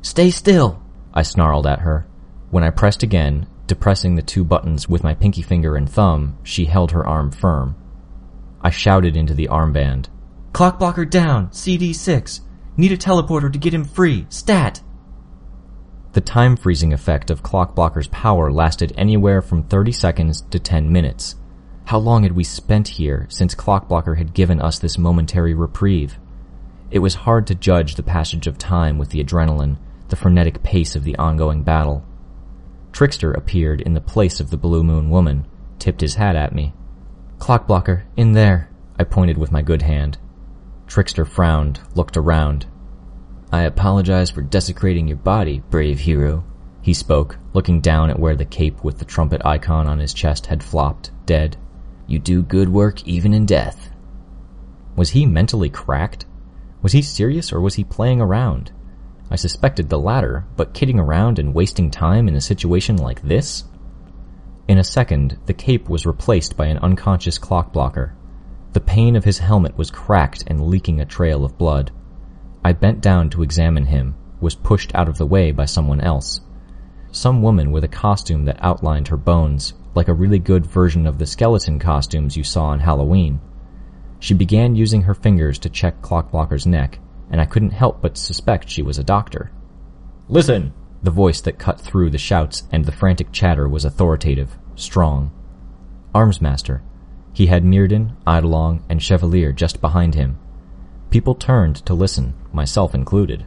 [0.00, 2.06] Stay still, I snarled at her.
[2.50, 6.66] When I pressed again, Depressing the two buttons with my pinky finger and thumb, she
[6.66, 7.74] held her arm firm.
[8.62, 10.06] I shouted into the armband.
[10.52, 12.40] Clockblocker down, CD6.
[12.76, 14.26] Need a teleporter to get him free.
[14.28, 14.82] Stat!
[16.12, 21.34] The time freezing effect of Clockblocker's power lasted anywhere from 30 seconds to 10 minutes.
[21.86, 26.18] How long had we spent here since Clockblocker had given us this momentary reprieve?
[26.90, 29.76] It was hard to judge the passage of time with the adrenaline,
[30.08, 32.04] the frenetic pace of the ongoing battle.
[32.90, 35.46] Trickster appeared in the place of the Blue Moon woman,
[35.78, 36.74] tipped his hat at me.
[37.38, 38.68] Clockblocker, in there,
[38.98, 40.18] I pointed with my good hand.
[40.88, 42.66] Trickster frowned, looked around.
[43.52, 46.42] I apologize for desecrating your body, brave hero,
[46.82, 50.46] he spoke, looking down at where the cape with the trumpet icon on his chest
[50.46, 51.56] had flopped, dead.
[52.06, 53.90] You do good work even in death.
[54.94, 56.24] Was he mentally cracked?
[56.82, 58.70] Was he serious or was he playing around?
[59.30, 63.64] I suspected the latter, but kidding around and wasting time in a situation like this?
[64.68, 68.12] In a second, the cape was replaced by an unconscious Clockblocker.
[68.72, 71.90] The pane of his helmet was cracked and leaking a trail of blood.
[72.64, 76.40] I bent down to examine him, was pushed out of the way by someone else.
[77.10, 81.18] Some woman with a costume that outlined her bones, like a really good version of
[81.18, 83.40] the skeleton costumes you saw on Halloween.
[84.20, 86.98] She began using her fingers to check Clockblocker's neck,
[87.30, 89.50] and I couldn't help but suspect she was a doctor.
[90.28, 90.72] Listen!
[91.02, 95.30] The voice that cut through the shouts and the frantic chatter was authoritative, strong.
[96.14, 96.80] Armsmaster.
[97.32, 100.38] He had Myrddin, Eidolon, and Chevalier just behind him.
[101.10, 103.46] People turned to listen, myself included.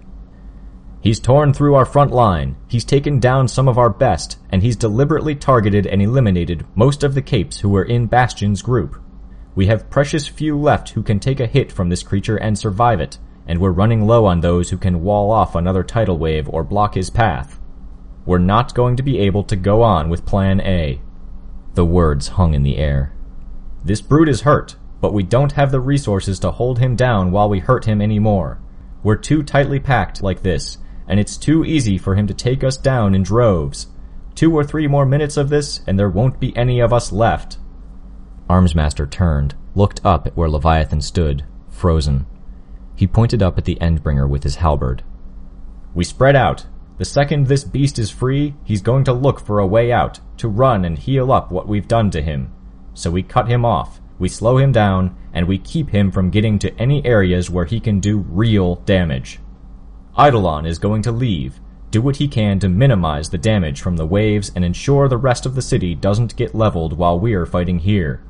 [1.01, 4.75] He's torn through our front line, he's taken down some of our best, and he's
[4.75, 9.01] deliberately targeted and eliminated most of the capes who were in Bastion's group.
[9.55, 12.99] We have precious few left who can take a hit from this creature and survive
[12.99, 16.63] it, and we're running low on those who can wall off another tidal wave or
[16.65, 17.59] block his path.
[18.25, 21.01] We're not going to be able to go on with Plan A.
[21.75, 23.13] The words hung in the air.
[23.85, 27.47] This brute is hurt, but we don't have the resources to hold him down while
[27.47, 28.59] we hurt him anymore.
[29.01, 30.77] We're too tightly packed like this,
[31.09, 33.87] and it's too easy for him to take us down in droves.
[34.35, 37.57] Two or three more minutes of this, and there won't be any of us left.
[38.47, 42.27] Armsmaster turned, looked up at where Leviathan stood, frozen.
[42.95, 45.03] He pointed up at the Endbringer with his halberd.
[45.93, 46.67] We spread out.
[46.99, 50.47] The second this beast is free, he's going to look for a way out, to
[50.47, 52.53] run and heal up what we've done to him.
[52.93, 56.59] So we cut him off, we slow him down, and we keep him from getting
[56.59, 59.39] to any areas where he can do real damage.
[60.19, 61.59] Eidolon is going to leave,
[61.91, 65.45] do what he can to minimize the damage from the waves and ensure the rest
[65.45, 68.21] of the city doesn't get leveled while we're fighting here.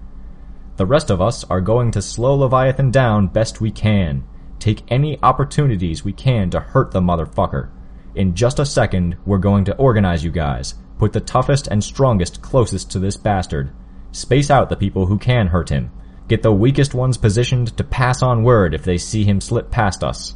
[0.78, 4.24] The rest of us are going to slow Leviathan down best we can,
[4.60, 7.70] take any opportunities we can to hurt the motherfucker.
[8.16, 12.42] In just a second, we're going to organize you guys, put the toughest and strongest
[12.42, 13.72] closest to this bastard,
[14.12, 15.92] Space out the people who can hurt him.
[16.28, 20.04] Get the weakest ones positioned to pass on word if they see him slip past
[20.04, 20.36] us.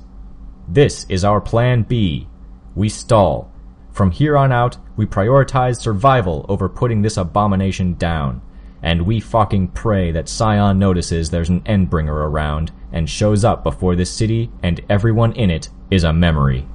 [0.67, 2.27] This is our plan B.
[2.73, 3.51] We stall.
[3.91, 8.41] From here on out, we prioritize survival over putting this abomination down.
[8.81, 13.95] And we fucking pray that Scion notices there's an Endbringer around and shows up before
[13.95, 16.67] this city and everyone in it is a memory.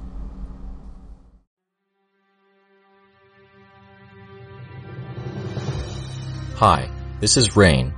[6.55, 7.93] Hi, this is Rain.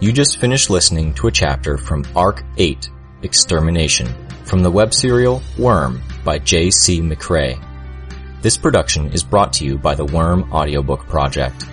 [0.00, 2.90] You just finished listening to a chapter from Arc 8,
[3.22, 4.12] Extermination,
[4.44, 7.00] from the web serial Worm by J.C.
[7.00, 7.60] McCrae.
[8.42, 11.64] This production is brought to you by the Worm Audiobook Project.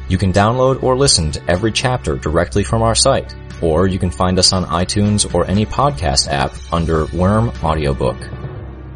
[0.09, 4.11] You can download or listen to every chapter directly from our site or you can
[4.11, 8.17] find us on iTunes or any podcast app under Worm Audiobook.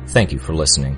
[0.08, 0.98] Thank you for listening.